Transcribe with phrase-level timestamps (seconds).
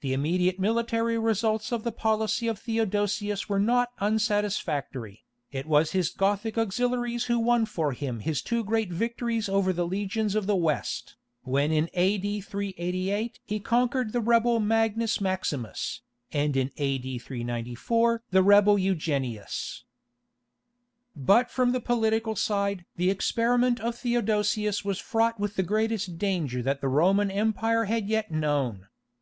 [0.00, 6.08] The immediate military results of the policy of Theodosius were not unsatisfactory; it was his
[6.08, 10.56] Gothic auxiliaries who won for him his two great victories over the legions of the
[10.56, 12.40] West, when in A.D.
[12.40, 16.00] 388 he conquered the rebel Magnus Maximus,
[16.32, 17.18] and in A.D.
[17.18, 19.84] 394 the rebel Eugenius.
[21.14, 21.54] Gothic Captives.
[21.54, 24.98] (From the Column of Arcadius.) But from the political side the experiment of Theodosius was
[24.98, 28.86] fraught with the greatest danger that the Roman Empire had yet known.